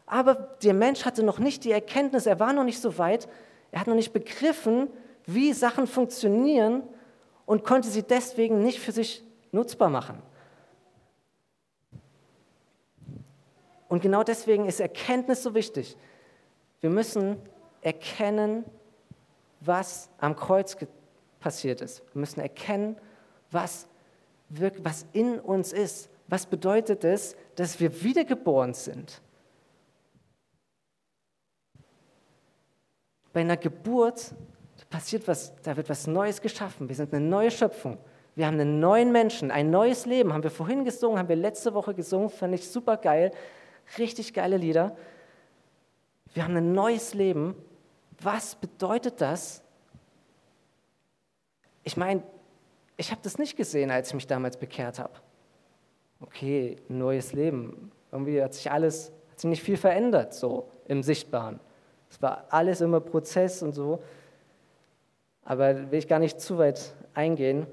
aber 0.07 0.35
der 0.63 0.75
Mensch 0.75 1.05
hatte 1.05 1.23
noch 1.23 1.39
nicht 1.39 1.65
die 1.65 1.73
Erkenntnis, 1.73 2.27
er 2.27 2.41
war 2.41 2.53
noch 2.53 2.65
nicht 2.65 2.81
so 2.81 2.97
weit, 2.99 3.29
er 3.71 3.81
hat 3.81 3.87
noch 3.87 3.95
nicht 3.95 4.13
begriffen, 4.13 4.89
wie 5.27 5.53
Sachen 5.53 5.87
funktionieren 5.87 6.83
und 7.45 7.65
konnte 7.65 7.89
sie 7.89 8.03
deswegen 8.03 8.63
nicht 8.63 8.81
für 8.81 8.93
sich 8.93 9.25
nutzbar 9.53 9.91
machen. 9.91 10.23
Und 13.89 14.03
genau 14.03 14.23
deswegen 14.23 14.67
ist 14.67 14.81
Erkenntnis 14.81 15.43
so 15.43 15.55
wichtig. 15.55 15.97
Wir 16.81 16.91
müssen 16.91 17.37
erkennen, 17.83 18.65
was 19.61 20.09
am 20.19 20.37
Kreuz 20.37 20.77
passiert 21.47 21.81
ist. 21.81 22.03
Wir 22.13 22.19
müssen 22.19 22.41
erkennen, 22.41 22.97
was, 23.53 23.87
wirkt, 24.49 24.85
was 24.85 25.07
in 25.13 25.39
uns 25.39 25.73
ist. 25.73 26.11
Was 26.27 26.45
bedeutet 26.45 27.05
es, 27.05 27.37
dass 27.55 27.79
wir 27.79 28.03
wiedergeboren 28.03 28.75
sind? 28.75 29.23
Bei 33.33 33.43
einer 33.43 33.57
Geburt 33.57 34.35
passiert 34.91 35.29
was, 35.29 35.53
da 35.63 35.77
wird 35.77 35.89
was 35.89 36.09
Neues 36.09 36.41
geschaffen. 36.41 36.89
Wir 36.89 36.97
sind 36.97 37.15
eine 37.15 37.25
neue 37.25 37.53
Schöpfung. 37.53 37.97
Wir 38.35 38.49
haben 38.49 38.59
einen 38.59 38.81
neuen 38.81 39.13
Menschen, 39.13 39.53
ein 39.53 39.71
neues 39.71 40.05
Leben. 40.05 40.33
Haben 40.33 40.43
wir 40.43 40.51
vorhin 40.51 40.85
gesungen, 40.85 41.17
haben 41.17 41.29
wir 41.29 41.37
letzte 41.37 41.75
Woche 41.75 41.95
gesungen, 41.95 42.29
fand 42.29 42.55
ich 42.55 42.69
super 42.69 42.97
geil. 42.97 43.31
Richtig 43.99 44.35
geile 44.35 44.57
Lieder. 44.57 44.97
Wir 46.35 46.43
haben 46.43 46.57
ein 46.57 46.73
neues 46.73 47.15
Leben. 47.15 47.55
Was 48.21 48.57
bedeutet 48.57 49.21
das? 49.21 49.63
Ich 51.87 51.97
meine, 51.97 52.25
ich 52.97 53.13
habe 53.13 53.21
das 53.23 53.39
nicht 53.39 53.57
gesehen, 53.57 53.93
als 53.93 54.09
ich 54.09 54.15
mich 54.15 54.27
damals 54.27 54.57
bekehrt 54.57 54.99
habe. 54.99 55.13
Okay, 56.21 56.75
neues 56.89 57.33
Leben. 57.33 57.93
Irgendwie 58.11 58.43
hat 58.43 58.55
sich 58.55 58.73
alles, 58.73 59.13
hat 59.31 59.39
sich 59.39 59.49
nicht 59.49 59.63
viel 59.63 59.77
verändert, 59.77 60.35
so 60.35 60.69
im 60.89 61.05
Sichtbaren. 61.05 61.61
Es 62.11 62.21
war 62.21 62.47
alles 62.49 62.81
immer 62.81 62.99
Prozess 62.99 63.63
und 63.63 63.73
so. 63.73 64.03
Aber 65.45 65.93
will 65.93 66.01
ich 66.01 66.09
gar 66.09 66.19
nicht 66.19 66.41
zu 66.41 66.59
weit 66.59 66.93
eingehen. 67.15 67.69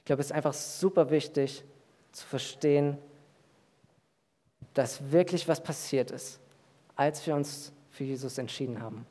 Ich 0.00 0.04
glaube, 0.04 0.20
es 0.20 0.26
ist 0.26 0.32
einfach 0.32 0.52
super 0.52 1.08
wichtig 1.08 1.64
zu 2.12 2.26
verstehen, 2.26 2.98
dass 4.74 5.10
wirklich 5.10 5.48
was 5.48 5.62
passiert 5.62 6.10
ist, 6.10 6.40
als 6.94 7.26
wir 7.26 7.34
uns 7.34 7.72
für 7.88 8.04
Jesus 8.04 8.36
entschieden 8.36 8.82
haben. 8.82 9.06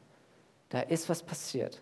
Da 0.69 0.81
ist 0.81 1.09
was 1.09 1.23
passiert. 1.23 1.81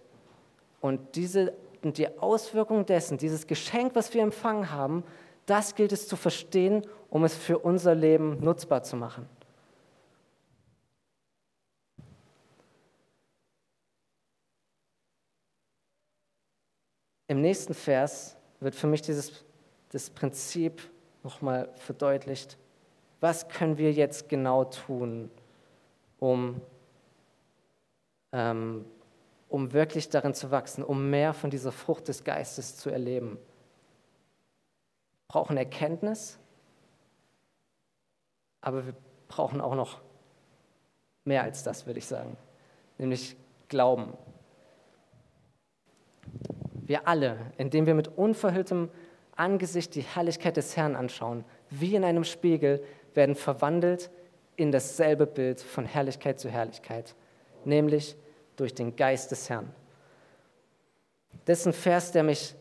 Und 0.80 1.16
diese, 1.16 1.54
die 1.84 2.08
Auswirkung 2.20 2.86
dessen, 2.86 3.18
dieses 3.18 3.48
Geschenk, 3.48 3.96
was 3.96 4.14
wir 4.14 4.22
empfangen 4.22 4.72
haben, 4.72 5.04
das 5.46 5.76
gilt 5.76 5.92
es 5.92 6.08
zu 6.08 6.16
verstehen, 6.16 6.86
um 7.10 7.24
es 7.24 7.36
für 7.36 7.60
unser 7.60 7.96
Leben 7.96 8.40
nutzbar 8.44 8.84
zu 8.84 8.96
machen. 8.96 9.28
Im 17.30 17.42
nächsten 17.42 17.74
Vers 17.74 18.38
wird 18.60 18.76
für 18.76 18.88
mich 18.88 19.02
dieses 19.02 19.44
das 19.90 20.10
Prinzip 20.10 20.82
nochmal 21.24 21.70
verdeutlicht. 21.76 22.58
Was 23.20 23.48
können 23.48 23.78
wir 23.78 23.92
jetzt 23.92 24.30
genau 24.30 24.66
tun, 24.66 25.32
um, 26.20 26.62
ähm, 28.32 28.86
um 29.50 29.74
wirklich 29.74 30.10
darin 30.10 30.34
zu 30.34 30.52
wachsen, 30.52 30.84
um 30.84 31.10
mehr 31.10 31.34
von 31.34 31.50
dieser 31.50 31.72
Frucht 31.72 32.08
des 32.08 32.24
Geistes 32.24 32.78
zu 32.78 32.90
erleben? 32.90 33.38
Wir 35.28 35.28
brauchen 35.28 35.58
Erkenntnis, 35.58 36.38
aber 38.62 38.86
wir 38.86 38.96
brauchen 39.28 39.62
auch 39.62 39.76
noch 39.76 40.02
mehr 41.26 41.44
als 41.44 41.64
das, 41.64 41.86
würde 41.86 42.00
ich 42.00 42.08
sagen, 42.08 42.38
nämlich 42.98 43.36
Glauben. 43.68 44.14
Wir 46.74 47.08
alle, 47.08 47.38
indem 47.58 47.86
wir 47.86 47.96
mit 47.96 48.08
unverhülltem 48.08 48.90
Angesicht 49.36 49.94
die 49.96 50.02
Herrlichkeit 50.02 50.58
des 50.58 50.78
Herrn 50.78 50.96
anschauen, 50.96 51.44
wie 51.70 51.96
in 51.96 52.04
einem 52.04 52.24
Spiegel, 52.24 52.82
werden 53.14 53.36
verwandelt 53.36 54.10
in 54.56 54.72
dasselbe 54.72 55.28
Bild 55.28 55.60
von 55.60 55.86
Herrlichkeit 55.86 56.40
zu 56.40 56.50
Herrlichkeit, 56.50 57.16
nämlich 57.66 58.16
durch 58.58 58.76
den 58.76 58.96
Geist 58.96 59.32
des 59.32 59.50
Herrn. 59.50 59.74
Das 61.46 61.62
ist 61.62 61.68
ein 61.68 61.74
Vers, 61.74 62.12
der 62.12 62.24
mich 62.24 62.56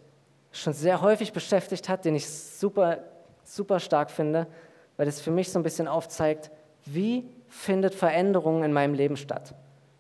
schon 0.53 0.73
sehr 0.73 1.01
häufig 1.01 1.33
beschäftigt 1.33 1.89
hat, 1.89 2.05
den 2.05 2.15
ich 2.15 2.29
super, 2.29 2.99
super 3.43 3.81
stark 3.81 4.11
finde, 4.11 4.47
weil 4.97 5.09
es 5.09 5.21
für 5.21 5.31
mich 5.31 5.51
so 5.51 5.59
ein 5.59 5.63
bisschen 5.63 5.89
aufzeigt, 5.89 6.51
wie 6.85 7.29
findet 7.49 7.95
Veränderung 7.95 8.63
in 8.63 8.73
meinem 8.73 8.95
Leben 8.95 9.17
statt? 9.17 9.55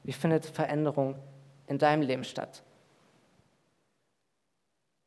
Wie 0.05 0.12
findet 0.12 0.47
Veränderung 0.47 1.17
in 1.67 1.79
deinem 1.79 2.03
Leben 2.03 2.25
statt? 2.25 2.62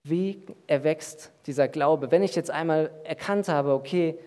Wie 0.03 0.45
erwächst 0.67 1.31
dieser 1.45 1.67
Glaube? 1.67 2.11
Wenn 2.11 2.23
ich 2.23 2.35
jetzt 2.35 2.51
einmal 2.51 2.91
erkannt 3.03 3.47
habe, 3.47 3.73
okay, 3.73 4.19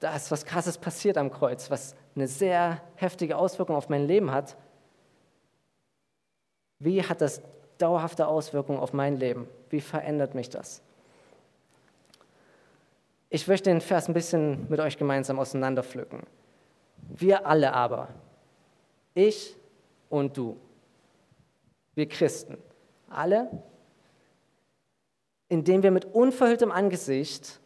da 0.00 0.14
ist 0.14 0.30
was 0.30 0.44
Krasses 0.44 0.78
passiert 0.78 1.16
am 1.16 1.30
Kreuz, 1.30 1.70
was 1.70 1.94
eine 2.14 2.26
sehr 2.26 2.80
heftige 2.96 3.36
Auswirkung 3.36 3.76
auf 3.76 3.88
mein 3.88 4.06
Leben 4.06 4.30
hat, 4.32 4.56
wie 6.80 7.02
hat 7.02 7.20
das 7.20 7.40
dauerhafte 7.78 8.26
Auswirkungen 8.26 8.80
auf 8.80 8.92
mein 8.92 9.16
Leben? 9.16 9.48
Wie 9.70 9.80
verändert 9.80 10.34
mich 10.34 10.48
das? 10.48 10.82
Ich 13.28 13.46
möchte 13.46 13.70
den 13.70 13.80
Vers 13.80 14.08
ein 14.08 14.14
bisschen 14.14 14.68
mit 14.68 14.80
euch 14.80 14.98
gemeinsam 14.98 15.38
auseinanderpflücken. 15.38 16.24
Wir 17.08 17.46
alle 17.46 17.72
aber, 17.72 18.08
ich 19.14 19.56
und 20.08 20.36
du, 20.36 20.56
wir 21.94 22.08
Christen, 22.08 22.58
alle 23.08 23.48
indem 25.50 25.82
wir 25.82 25.90
mit 25.90 26.06
unverhülltem 26.06 26.70
Angesicht, 26.70 27.60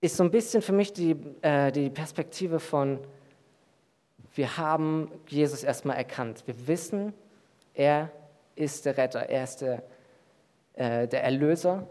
ist 0.00 0.16
so 0.16 0.24
ein 0.24 0.30
bisschen 0.30 0.62
für 0.62 0.72
mich 0.72 0.92
die, 0.92 1.16
äh, 1.42 1.70
die 1.70 1.90
Perspektive 1.90 2.58
von, 2.58 2.98
wir 4.36 4.58
haben 4.58 5.10
Jesus 5.28 5.64
erstmal 5.64 5.96
erkannt. 5.96 6.42
Wir 6.46 6.68
wissen, 6.68 7.14
er 7.74 8.10
ist 8.54 8.84
der 8.84 8.96
Retter, 8.98 9.20
er 9.28 9.44
ist 9.44 9.62
der, 9.62 9.82
äh, 10.74 11.08
der 11.08 11.24
Erlöser, 11.24 11.86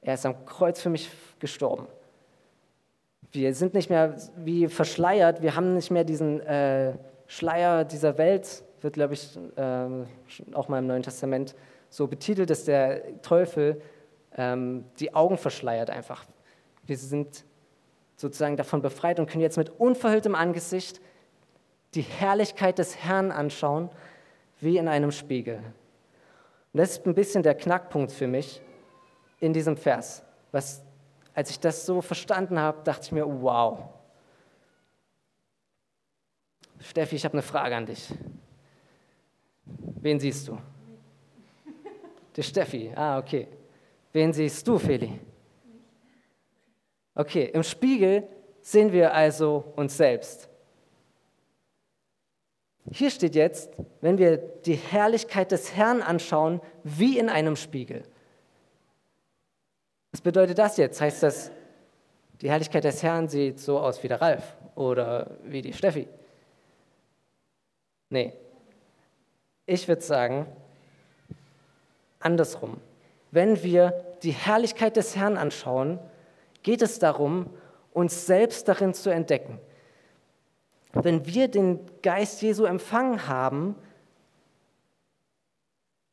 er 0.00 0.14
ist 0.14 0.24
am 0.24 0.46
Kreuz 0.46 0.80
für 0.80 0.88
mich 0.88 1.10
gestorben. 1.40 1.86
Wir 3.32 3.52
sind 3.54 3.74
nicht 3.74 3.90
mehr 3.90 4.16
wie 4.36 4.68
verschleiert, 4.68 5.42
wir 5.42 5.56
haben 5.56 5.74
nicht 5.74 5.90
mehr 5.90 6.04
diesen 6.04 6.40
äh, 6.40 6.94
Schleier 7.26 7.84
dieser 7.84 8.16
Welt, 8.18 8.62
wird, 8.80 8.94
glaube 8.94 9.14
ich, 9.14 9.36
äh, 9.56 10.54
auch 10.54 10.68
mal 10.68 10.78
im 10.78 10.86
Neuen 10.86 11.02
Testament 11.02 11.56
so 11.90 12.06
betitelt, 12.06 12.50
dass 12.50 12.64
der 12.64 13.20
Teufel 13.22 13.82
ähm, 14.36 14.84
die 15.00 15.12
Augen 15.12 15.36
verschleiert 15.36 15.90
einfach. 15.90 16.24
Wir 16.86 16.96
sind 16.96 17.44
sozusagen 18.16 18.56
davon 18.56 18.80
befreit 18.80 19.18
und 19.18 19.28
können 19.28 19.42
jetzt 19.42 19.56
mit 19.56 19.70
unverhülltem 19.80 20.36
Angesicht 20.36 21.00
die 21.98 22.02
Herrlichkeit 22.02 22.78
des 22.78 22.96
Herrn 22.96 23.32
anschauen, 23.32 23.90
wie 24.60 24.78
in 24.78 24.86
einem 24.86 25.10
Spiegel. 25.10 25.56
Und 26.72 26.78
das 26.78 26.90
ist 26.90 27.06
ein 27.06 27.14
bisschen 27.14 27.42
der 27.42 27.56
Knackpunkt 27.56 28.12
für 28.12 28.28
mich 28.28 28.62
in 29.40 29.52
diesem 29.52 29.76
Vers. 29.76 30.22
Was, 30.52 30.80
als 31.34 31.50
ich 31.50 31.58
das 31.58 31.84
so 31.84 32.00
verstanden 32.00 32.56
habe, 32.56 32.84
dachte 32.84 33.02
ich 33.06 33.10
mir, 33.10 33.26
wow. 33.26 33.80
Steffi, 36.78 37.16
ich 37.16 37.24
habe 37.24 37.32
eine 37.32 37.42
Frage 37.42 37.74
an 37.74 37.86
dich. 37.86 38.14
Wen 39.64 40.20
siehst 40.20 40.46
du? 40.46 40.56
Die 42.36 42.44
Steffi, 42.44 42.92
ah, 42.94 43.18
okay. 43.18 43.48
Wen 44.12 44.32
siehst 44.32 44.68
du, 44.68 44.78
Feli? 44.78 45.18
Okay, 47.16 47.50
im 47.52 47.64
Spiegel 47.64 48.22
sehen 48.60 48.92
wir 48.92 49.12
also 49.12 49.72
uns 49.74 49.96
selbst. 49.96 50.48
Hier 52.92 53.10
steht 53.10 53.34
jetzt, 53.34 53.70
wenn 54.00 54.18
wir 54.18 54.38
die 54.38 54.74
Herrlichkeit 54.74 55.52
des 55.52 55.74
Herrn 55.76 56.02
anschauen, 56.02 56.60
wie 56.84 57.18
in 57.18 57.28
einem 57.28 57.56
Spiegel. 57.56 58.02
Was 60.12 60.20
bedeutet 60.20 60.58
das 60.58 60.76
jetzt? 60.76 61.00
Heißt 61.00 61.22
das, 61.22 61.50
die 62.40 62.50
Herrlichkeit 62.50 62.84
des 62.84 63.02
Herrn 63.02 63.28
sieht 63.28 63.60
so 63.60 63.78
aus 63.78 64.02
wie 64.02 64.08
der 64.08 64.20
Ralf 64.20 64.56
oder 64.74 65.38
wie 65.44 65.60
die 65.60 65.72
Steffi? 65.72 66.08
Nee. 68.10 68.32
Ich 69.66 69.86
würde 69.86 70.02
sagen, 70.02 70.46
andersrum. 72.20 72.80
Wenn 73.30 73.62
wir 73.62 74.16
die 74.22 74.32
Herrlichkeit 74.32 74.96
des 74.96 75.14
Herrn 75.14 75.36
anschauen, 75.36 75.98
geht 76.62 76.80
es 76.80 76.98
darum, 76.98 77.50
uns 77.92 78.26
selbst 78.26 78.66
darin 78.68 78.94
zu 78.94 79.10
entdecken. 79.10 79.60
Wenn 80.92 81.26
wir 81.26 81.48
den 81.48 81.80
Geist 82.02 82.42
Jesu 82.42 82.64
empfangen 82.64 83.28
haben 83.28 83.74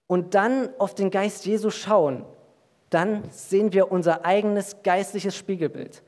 und 0.08 0.36
dann 0.36 0.70
auf 0.77 0.94
den 0.94 1.12
Geist 1.12 1.46
Jesu 1.46 1.70
schauen, 1.70 2.25
dann 2.89 3.24
sehen 3.32 3.74
wir 3.74 3.91
unser 3.91 4.25
eigenes 4.25 4.84
geistliches 4.84 5.36
Spiegelbild. 5.36 6.03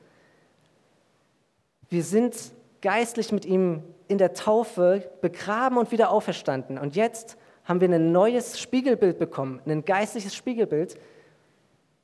Wir 1.88 2.02
sind 2.02 2.36
geistlich 2.80 3.32
mit 3.32 3.44
ihm 3.44 3.82
in 4.06 4.18
der 4.18 4.34
Taufe 4.34 5.10
begraben 5.20 5.78
und 5.78 5.90
wieder 5.90 6.10
auferstanden. 6.10 6.78
Und 6.78 6.96
jetzt 6.96 7.36
haben 7.64 7.80
wir 7.80 7.88
ein 7.88 8.12
neues 8.12 8.58
Spiegelbild 8.58 9.18
bekommen, 9.18 9.60
ein 9.66 9.84
geistliches 9.84 10.34
Spiegelbild, 10.34 10.96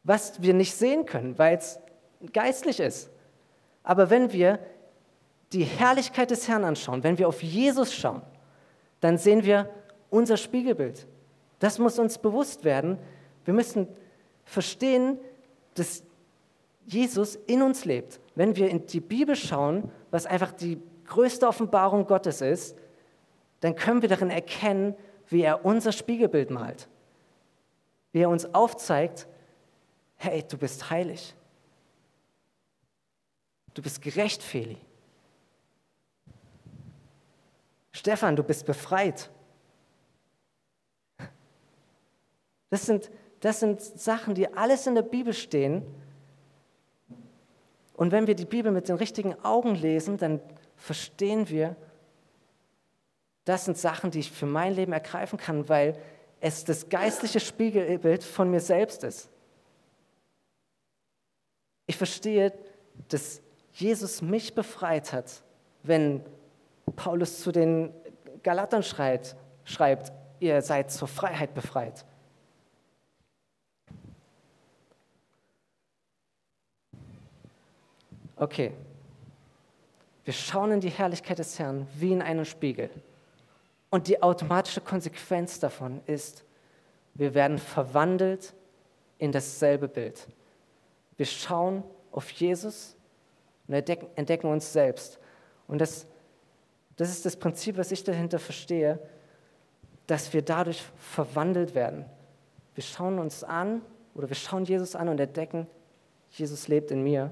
was 0.03 0.43
wir 0.43 0.53
nicht 0.53 0.75
sehen 0.75 1.07
können, 1.07 1.39
weil 1.39 1.57
es 1.57 1.79
geistlich 2.33 2.81
ist. 2.81 3.11
Aber 3.83 4.11
wenn 4.11 4.33
wir 4.33 4.59
die 5.55 5.65
Herrlichkeit 5.65 6.31
des 6.31 6.49
Herrn 6.49 6.65
anschauen, 6.65 7.05
wenn 7.05 7.17
wir 7.17 7.29
auf 7.29 7.43
Jesus 7.43 7.95
schauen, 7.95 8.23
dann 9.01 9.19
sehen 9.19 9.45
wir 9.45 9.71
unser 10.11 10.37
Spiegelbild. 10.37 11.07
Das 11.61 11.79
muss 11.79 11.99
uns 11.99 12.19
bewusst 12.19 12.65
werden. 12.65 12.99
Wir 13.45 13.55
müssen 13.55 13.87
verstehen, 14.45 15.19
dass 15.75 16.03
Jesus 16.87 17.37
in 17.47 17.63
uns 17.63 17.85
lebt. 17.85 18.21
Wenn 18.35 18.57
wir 18.57 18.69
in 18.69 18.87
die 18.87 19.01
Bibel 19.01 19.37
schauen, 19.37 19.91
was 20.11 20.27
einfach 20.27 20.53
die 20.53 20.83
größte 21.07 21.47
Offenbarung 21.47 22.07
Gottes 22.07 22.41
ist, 22.41 22.77
dann 23.61 23.77
können 23.77 24.03
wir 24.03 24.09
darin 24.09 24.31
erkennen, 24.31 24.95
wie 25.29 25.43
er 25.43 25.65
unser 25.65 25.93
Spiegelbild 25.93 26.51
malt. 26.51 26.89
Wie 28.13 28.21
er 28.21 28.29
uns 28.29 28.53
aufzeigt, 28.55 29.27
hey, 30.17 30.45
du 30.49 30.59
bist 30.59 30.91
heilig. 30.91 31.35
Du 33.73 33.83
bist 33.83 34.03
gerecht, 34.03 34.43
Feli. 34.43 34.79
Stefan, 37.95 38.35
du 38.35 38.43
bist 38.43 38.67
befreit. 38.67 39.31
Das 42.69 42.87
sind, 42.87 43.09
das 43.39 43.61
sind 43.61 43.81
Sachen, 43.81 44.35
die 44.35 44.53
alles 44.53 44.89
in 44.89 44.97
der 44.97 45.03
Bibel 45.03 45.33
stehen. 45.33 45.87
Und 47.95 48.11
wenn 48.11 48.27
wir 48.27 48.35
die 48.35 48.47
Bibel 48.47 48.73
mit 48.73 48.89
den 48.89 48.97
richtigen 48.97 49.35
Augen 49.45 49.77
lesen, 49.77 50.19
dann 50.19 50.41
verstehen 50.77 51.49
wir, 51.49 51.77
das 53.45 53.65
sind 53.65 53.79
Sachen, 53.79 54.11
die 54.11 54.19
ich 54.21 54.33
für 54.33 54.47
mein 54.47 54.75
Leben 54.75 54.93
ergreifen 54.93 55.39
kann, 55.39 55.69
weil 55.69 55.97
es 56.41 56.65
das 56.65 56.89
geistliche 56.89 57.39
Spiegelbild 57.39 58.25
von 58.25 58.51
mir 58.51 58.61
selbst 58.61 59.05
ist. 59.05 59.31
Ich 61.87 61.97
verstehe, 61.97 62.53
dass 63.09 63.41
Jesus 63.73 64.21
mich 64.21 64.53
befreit 64.53 65.13
hat, 65.13 65.45
wenn 65.85 66.25
Paulus 66.97 67.41
zu 67.41 67.53
den 67.53 67.93
Galatern 68.43 68.83
schreit, 68.83 69.37
schreibt, 69.65 70.13
ihr 70.41 70.61
seid 70.63 70.91
zur 70.91 71.09
Freiheit 71.09 71.55
befreit. 71.55 72.05
Okay, 78.37 78.73
wir 80.25 80.33
schauen 80.33 80.73
in 80.73 80.81
die 80.81 80.89
Herrlichkeit 80.89 81.39
des 81.39 81.59
Herrn 81.59 81.87
wie 81.95 82.13
in 82.13 82.23
einen 82.23 82.45
Spiegel. 82.45 82.91
Und 83.91 84.09
die 84.09 84.23
automatische 84.23 84.81
Konsequenz 84.81 85.61
davon 85.61 86.01
ist, 86.07 86.45
wir 87.15 87.35
werden 87.35 87.59
verwandelt 87.59 88.55
in 89.19 89.31
dasselbe 89.31 89.87
Bild. 89.87 90.27
Wir 91.17 91.27
schauen 91.27 91.85
auf 92.11 92.29
Jesus 92.31 92.97
und 93.69 93.75
entdecken, 93.75 94.49
uns 94.49 94.73
selbst. 94.73 95.21
Und 95.69 95.81
das 95.81 96.07
das 96.97 97.11
ist 97.11 97.27
das 97.27 97.37
Prinzip, 97.37 97.77
was 97.77 97.91
ich 97.91 98.05
dahinter 98.05 98.39
verstehe, 98.39 98.99
dass 100.07 100.33
wir 100.33 100.43
dadurch 100.43 100.83
verwandelt 100.99 101.75
werden. 101.75 102.05
Wir 102.75 102.85
schauen 102.85 103.19
uns 103.19 103.43
an 103.43 103.83
oder 104.15 104.29
wir 104.29 104.37
schauen 104.37 104.65
Jesus 104.65 104.95
an 104.95 105.09
und 105.09 105.19
entdecken, 105.19 105.67
Jesus 106.31 106.69
lebt 106.69 106.91
in 106.91 107.03
mir. 107.03 107.31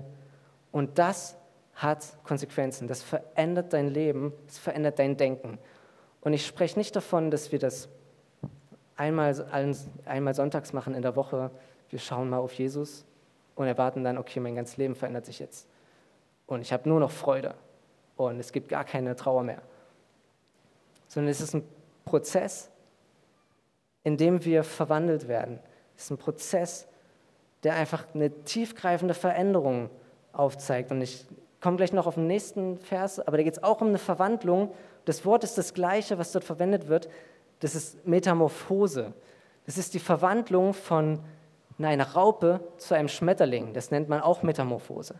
Und 0.71 0.99
das 0.99 1.37
hat 1.75 2.17
Konsequenzen. 2.25 2.89
Das 2.89 3.03
verändert 3.03 3.73
dein 3.73 3.89
Leben, 3.89 4.33
das 4.47 4.59
verändert 4.59 4.99
dein 4.99 5.17
Denken. 5.17 5.59
Und 6.21 6.33
ich 6.33 6.47
spreche 6.47 6.79
nicht 6.79 6.95
davon, 6.95 7.31
dass 7.31 7.53
wir 7.53 7.59
das 7.59 7.89
einmal, 8.97 9.35
einmal 10.05 10.35
sonntags 10.35 10.73
machen 10.73 10.95
in 10.95 11.03
der 11.03 11.17
Woche. 11.17 11.51
Wir 11.91 11.99
schauen 11.99 12.31
mal 12.31 12.39
auf 12.39 12.53
Jesus 12.53 13.05
und 13.55 13.67
erwarten 13.67 14.05
dann, 14.05 14.19
okay, 14.19 14.41
mein 14.41 14.55
ganzes 14.55 14.77
Leben 14.77 14.95
verändert 14.95 15.27
sich 15.27 15.39
jetzt. 15.39 15.69
Und 16.47 16.63
ich 16.63 16.73
habe 16.73 16.89
nur 16.89 17.01
noch 17.01 17.11
Freude 17.11 17.55
und 18.31 18.39
es 18.39 18.53
gibt 18.53 18.69
gar 18.69 18.85
keine 18.85 19.17
Trauer 19.17 19.43
mehr. 19.43 19.63
Sondern 21.09 21.31
es 21.31 21.41
ist 21.41 21.55
ein 21.55 21.67
Prozess, 22.05 22.71
in 24.05 24.17
dem 24.17 24.45
wir 24.45 24.65
verwandelt 24.65 25.29
werden. 25.29 25.59
Es 25.97 26.05
ist 26.05 26.11
ein 26.11 26.19
Prozess, 26.19 26.87
der 27.63 27.75
einfach 27.75 28.07
eine 28.15 28.31
tiefgreifende 28.45 29.15
Veränderung 29.15 29.91
aufzeigt. 30.33 30.91
Und 30.91 31.01
ich 31.01 31.27
komme 31.61 31.77
gleich 31.77 31.93
noch 31.93 32.07
auf 32.07 32.15
den 32.15 32.27
nächsten 32.27 32.79
Vers, 32.79 33.21
aber 33.21 33.37
da 33.37 33.43
geht 33.43 33.55
es 33.55 33.63
auch 33.63 33.81
um 33.81 33.89
eine 33.89 33.99
Verwandlung. 33.99 34.73
Das 35.05 35.25
Wort 35.25 35.45
ist 35.45 35.59
das 35.59 35.75
gleiche, 35.75 36.19
was 36.19 36.33
dort 36.33 36.45
verwendet 36.45 36.89
wird. 36.89 37.09
Das 37.61 37.75
ist 37.75 38.07
Metamorphose. 38.07 39.13
Das 39.67 39.79
ist 39.79 39.95
die 39.95 40.01
Verwandlung 40.01 40.75
von 40.75 41.21
einer 41.79 42.13
Raupe 42.13 42.61
zu 42.77 42.95
einem 42.95 43.09
Schmetterling. 43.09 43.73
Das 43.73 43.91
nennt 43.91 44.09
man 44.09 44.21
auch 44.21 44.43
Metamorphose. 44.43 45.15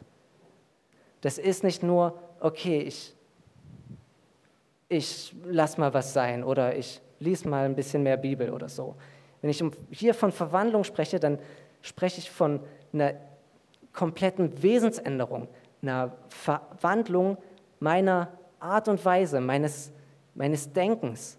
Das 1.21 1.39
ist 1.39 1.65
nicht 1.65 1.83
nur 1.83 2.19
okay, 2.43 2.81
ich, 2.81 3.15
ich 4.89 5.35
lass 5.45 5.79
mal 5.79 5.95
was 5.95 6.13
sein 6.13 6.45
oder 6.45 6.77
ich 6.77 7.01
lies 7.21 7.45
mal 7.45 7.65
ein 7.65 7.75
bisschen 7.75 8.03
mehr 8.03 8.17
Bibel 8.17 8.51
oder 8.51 8.69
so. 8.69 8.97
Wenn 9.41 9.51
ich 9.51 9.63
hier 9.91 10.15
von 10.15 10.33
Verwandlung 10.33 10.85
spreche, 10.85 11.19
dann 11.19 11.39
spreche 11.81 12.19
ich 12.19 12.31
von 12.31 12.61
einer 12.93 13.15
kompletten 13.93 14.63
Wesensänderung, 14.63 15.49
einer 15.83 16.17
Verwandlung 16.29 17.39
meiner 17.81 18.29
Art 18.61 18.89
und 18.89 19.05
Weise, 19.05 19.41
meines, 19.41 19.93
meines 20.35 20.73
Denkens. 20.73 21.39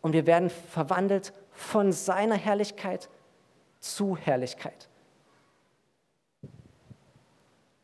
Und 0.00 0.12
wir 0.12 0.26
werden 0.26 0.50
verwandelt 0.50 1.32
von 1.50 1.92
seiner 1.92 2.36
Herrlichkeit 2.36 3.08
zu 3.80 4.16
Herrlichkeit. 4.16 4.88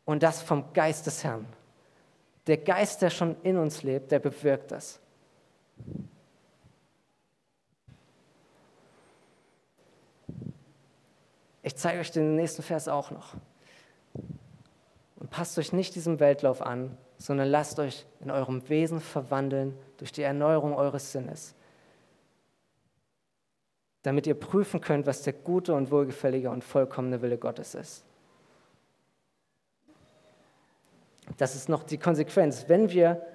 Und 0.05 0.23
das 0.23 0.41
vom 0.41 0.71
Geist 0.73 1.07
des 1.07 1.23
Herrn. 1.23 1.45
Der 2.47 2.57
Geist, 2.57 3.01
der 3.01 3.09
schon 3.09 3.35
in 3.41 3.57
uns 3.57 3.83
lebt, 3.83 4.11
der 4.11 4.19
bewirkt 4.19 4.71
das. 4.71 4.99
Ich 11.63 11.75
zeige 11.75 11.99
euch 11.99 12.11
den 12.11 12.35
nächsten 12.35 12.61
Vers 12.61 12.87
auch 12.87 13.09
noch. 13.09 13.33
Und 15.15 15.31
passt 15.31 15.57
euch 15.57 15.73
nicht 15.73 15.95
diesem 15.95 16.19
Weltlauf 16.19 16.61
an, 16.61 16.95
sondern 17.17 17.47
lasst 17.47 17.79
euch 17.79 18.05
in 18.19 18.29
eurem 18.29 18.69
Wesen 18.69 18.99
verwandeln 18.99 19.75
durch 19.97 20.11
die 20.11 20.21
Erneuerung 20.21 20.75
eures 20.75 21.11
Sinnes, 21.11 21.55
damit 24.03 24.27
ihr 24.27 24.39
prüfen 24.39 24.81
könnt, 24.81 25.07
was 25.07 25.23
der 25.23 25.33
gute 25.33 25.73
und 25.73 25.89
wohlgefällige 25.89 26.51
und 26.51 26.63
vollkommene 26.63 27.23
Wille 27.23 27.39
Gottes 27.39 27.73
ist. 27.73 28.05
Das 31.37 31.55
ist 31.55 31.69
noch 31.69 31.83
die 31.83 31.97
Konsequenz. 31.97 32.65
Wenn 32.67 32.89
wir 32.89 33.25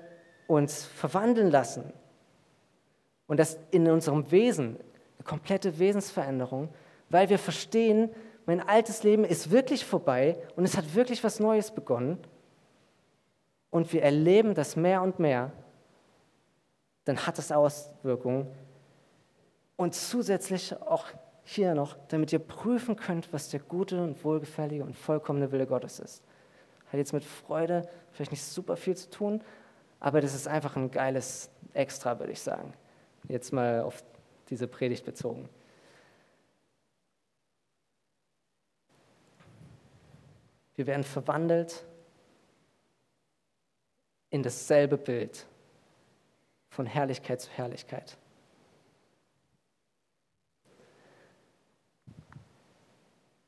uns 0.47 0.85
verwandeln 0.85 1.51
lassen 1.51 1.93
und 3.27 3.39
das 3.39 3.59
in 3.71 3.89
unserem 3.89 4.31
Wesen, 4.31 4.77
eine 5.19 5.25
komplette 5.25 5.79
Wesensveränderung, 5.79 6.69
weil 7.09 7.29
wir 7.29 7.39
verstehen, 7.39 8.11
mein 8.47 8.61
altes 8.61 9.03
Leben 9.03 9.25
ist 9.25 9.51
wirklich 9.51 9.85
vorbei 9.85 10.37
und 10.57 10.65
es 10.65 10.77
hat 10.77 10.95
wirklich 10.95 11.23
was 11.23 11.41
Neues 11.41 11.71
begonnen 11.71 12.19
und 13.71 13.93
wir 13.93 14.03
erleben 14.03 14.55
das 14.55 14.77
mehr 14.77 15.03
und 15.03 15.19
mehr, 15.19 15.53
dann 17.05 17.27
hat 17.27 17.39
das 17.39 17.53
Auswirkungen 17.53 18.47
und 19.77 19.95
zusätzlich 19.95 20.75
auch 20.83 21.07
hier 21.43 21.75
noch, 21.75 21.97
damit 22.09 22.33
ihr 22.33 22.39
prüfen 22.39 22.97
könnt, 22.97 23.33
was 23.33 23.49
der 23.49 23.61
gute 23.61 24.03
und 24.03 24.23
wohlgefällige 24.25 24.85
und 24.85 24.97
vollkommene 24.97 25.51
Wille 25.53 25.67
Gottes 25.67 25.99
ist. 25.99 26.23
Hat 26.91 26.99
jetzt 26.99 27.13
mit 27.13 27.25
Freude 27.25 27.89
vielleicht 28.13 28.33
nicht 28.33 28.43
super 28.43 28.77
viel 28.77 28.97
zu 28.97 29.11
tun, 29.11 29.43
aber 30.01 30.21
das 30.21 30.35
ist 30.35 30.49
einfach 30.49 30.77
ein 30.77 30.91
geiles 30.91 31.51
Extra, 31.73 32.19
würde 32.19 32.33
ich 32.33 32.41
sagen. 32.41 32.75
Jetzt 33.29 33.53
mal 33.53 33.83
auf 33.83 34.03
diese 34.49 34.67
Predigt 34.67 35.05
bezogen. 35.05 35.49
Wir 40.75 40.87
werden 40.87 41.05
verwandelt 41.05 41.85
in 44.31 44.43
dasselbe 44.43 44.97
Bild 44.97 45.47
von 46.71 46.87
Herrlichkeit 46.87 47.41
zu 47.41 47.51
Herrlichkeit. 47.51 48.17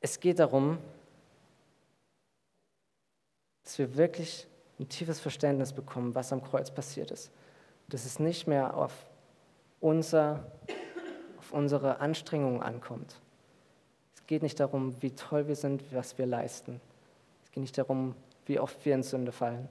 Es 0.00 0.18
geht 0.18 0.40
darum, 0.40 0.78
dass 3.64 3.78
wir 3.78 3.96
wirklich 3.96 4.46
ein 4.78 4.88
tiefes 4.88 5.20
Verständnis 5.20 5.72
bekommen, 5.72 6.14
was 6.14 6.32
am 6.32 6.42
Kreuz 6.42 6.70
passiert 6.70 7.10
ist. 7.10 7.30
Dass 7.88 8.04
es 8.04 8.18
nicht 8.18 8.46
mehr 8.46 8.76
auf, 8.76 8.92
unser, 9.80 10.50
auf 11.38 11.52
unsere 11.52 12.00
Anstrengungen 12.00 12.62
ankommt. 12.62 13.20
Es 14.14 14.26
geht 14.26 14.42
nicht 14.42 14.58
darum, 14.58 15.00
wie 15.02 15.10
toll 15.12 15.46
wir 15.48 15.56
sind, 15.56 15.82
was 15.92 16.18
wir 16.18 16.26
leisten. 16.26 16.80
Es 17.44 17.50
geht 17.52 17.60
nicht 17.60 17.76
darum, 17.76 18.14
wie 18.46 18.58
oft 18.58 18.84
wir 18.84 18.94
in 18.94 19.02
Sünde 19.02 19.32
fallen. 19.32 19.68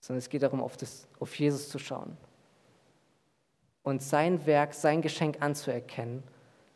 Sondern 0.00 0.18
es 0.18 0.28
geht 0.28 0.42
darum, 0.42 0.62
auf, 0.62 0.76
das, 0.76 1.06
auf 1.18 1.38
Jesus 1.38 1.68
zu 1.68 1.78
schauen. 1.78 2.16
Und 3.82 4.02
sein 4.02 4.44
Werk, 4.46 4.74
sein 4.74 5.02
Geschenk 5.02 5.40
anzuerkennen 5.40 6.22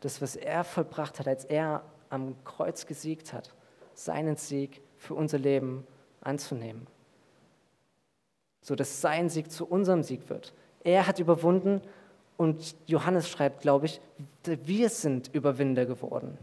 das, 0.05 0.21
was 0.21 0.35
er 0.35 0.63
vollbracht 0.63 1.19
hat, 1.19 1.27
als 1.27 1.45
er 1.45 1.81
am 2.09 2.35
Kreuz 2.43 2.85
gesiegt 2.85 3.33
hat, 3.33 3.55
seinen 3.95 4.35
Sieg 4.35 4.81
für 4.97 5.15
unser 5.15 5.39
Leben 5.39 5.85
anzunehmen. 6.21 6.87
So 8.61 8.75
dass 8.75 9.01
sein 9.01 9.29
Sieg 9.29 9.51
zu 9.51 9.65
unserem 9.65 10.03
Sieg 10.03 10.29
wird. 10.29 10.53
Er 10.83 11.07
hat 11.07 11.19
überwunden 11.19 11.81
und 12.37 12.75
Johannes 12.85 13.29
schreibt, 13.29 13.61
glaube 13.61 13.85
ich, 13.85 14.01
wir 14.43 14.89
sind 14.89 15.33
Überwinder 15.33 15.85
geworden. 15.85 16.37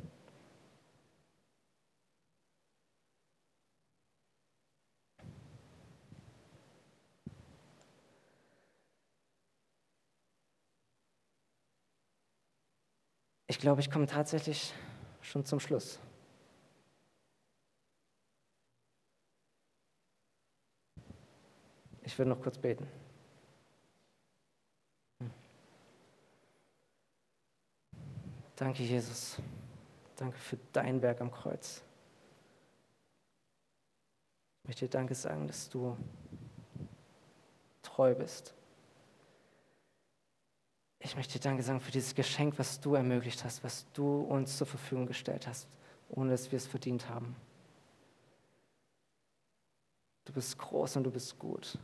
Ich 13.49 13.59
glaube, 13.59 13.83
ich 13.83 13.91
komme 13.91 14.07
tatsächlich 14.07 14.73
schon 15.21 15.45
zum 15.45 15.61
Schluss. 15.61 16.01
Ich 22.13 22.19
will 22.19 22.27
noch 22.27 22.43
kurz 22.43 22.59
beten. 22.59 22.87
Danke, 28.55 28.83
Jesus. 28.83 29.39
Danke 30.17 30.37
für 30.37 30.59
dein 30.75 31.01
Werk 31.01 31.23
am 31.23 31.33
Kreuz. 31.33 31.83
Ich 34.63 34.69
möchte 34.69 34.85
dir 34.85 34.91
Danke 34.91 35.15
sagen, 35.15 35.47
dass 35.47 35.71
du 35.71 35.97
treu 37.83 38.15
bist 38.15 38.55
ich 41.05 41.17
möchte 41.17 41.35
dir 41.35 41.41
Danke 41.41 41.63
sagen 41.63 41.81
für 41.81 41.91
dieses 41.91 42.15
Geschenk, 42.15 42.59
was 42.59 42.81
du 42.81 42.95
ermöglicht 42.95 43.45
hast, 43.45 43.65
was 43.65 43.87
du 43.93 44.21
uns 44.21 44.57
zur 44.57 44.67
Verfügung 44.67 45.07
gestellt 45.07 45.47
hast, 45.49 45.67
ohne 46.09 46.31
dass 46.31 46.53
wir 46.53 46.57
es 46.57 46.67
verdient 46.67 47.09
haben. 47.09 47.35
Du 50.25 50.33
bist 50.33 50.57
groß 50.57 50.97
und 50.97 51.05
du 51.05 51.11
bist 51.11 51.37
gut. 51.39 51.77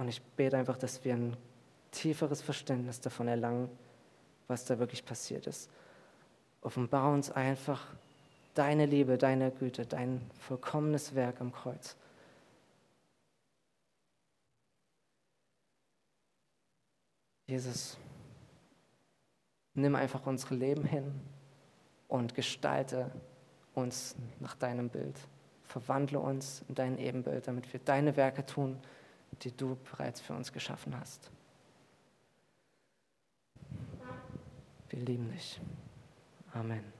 Und 0.00 0.08
ich 0.08 0.22
bete 0.22 0.56
einfach, 0.56 0.78
dass 0.78 1.04
wir 1.04 1.12
ein 1.12 1.36
tieferes 1.90 2.40
Verständnis 2.40 3.02
davon 3.02 3.28
erlangen, 3.28 3.68
was 4.48 4.64
da 4.64 4.78
wirklich 4.78 5.04
passiert 5.04 5.46
ist. 5.46 5.68
Offenbar 6.62 7.12
uns 7.12 7.30
einfach 7.30 7.86
deine 8.54 8.86
Liebe, 8.86 9.18
deine 9.18 9.50
Güte, 9.50 9.84
dein 9.84 10.22
vollkommenes 10.38 11.14
Werk 11.14 11.42
am 11.42 11.52
Kreuz. 11.52 11.96
Jesus, 17.46 17.98
nimm 19.74 19.94
einfach 19.96 20.26
unsere 20.26 20.54
Leben 20.54 20.86
hin 20.86 21.12
und 22.08 22.34
gestalte 22.34 23.10
uns 23.74 24.16
nach 24.38 24.56
deinem 24.56 24.88
Bild. 24.88 25.18
Verwandle 25.64 26.20
uns 26.20 26.64
in 26.70 26.74
dein 26.74 26.96
Ebenbild, 26.96 27.46
damit 27.46 27.70
wir 27.70 27.80
deine 27.80 28.16
Werke 28.16 28.46
tun, 28.46 28.80
die 29.42 29.56
du 29.56 29.76
bereits 29.90 30.20
für 30.20 30.34
uns 30.34 30.52
geschaffen 30.52 30.98
hast. 30.98 31.30
Wir 34.90 35.00
lieben 35.00 35.30
dich. 35.30 35.60
Amen. 36.52 36.99